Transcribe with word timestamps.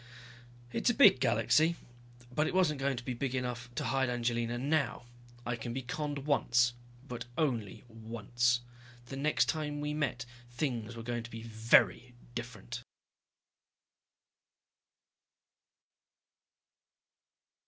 It's 0.71 0.89
a 0.89 0.95
big 0.95 1.19
galaxy, 1.19 1.75
but 2.33 2.47
it 2.47 2.55
wasn't 2.55 2.79
going 2.79 2.97
to 2.97 3.03
be 3.05 3.13
big 3.13 3.35
enough 3.35 3.69
to 3.75 3.83
hide 3.83 4.09
Angelina 4.09 4.57
now. 4.57 5.03
I 5.45 5.55
can 5.55 5.73
be 5.73 5.83
conned 5.83 6.25
once 6.25 6.73
but 7.07 7.25
only 7.37 7.83
once. 7.87 8.61
The 9.05 9.15
next 9.15 9.45
time 9.47 9.79
we 9.79 9.93
met 9.93 10.25
things 10.49 10.95
were 10.95 11.03
going 11.03 11.21
to 11.21 11.29
be 11.29 11.43
very 11.43 12.15
different. 12.33 12.81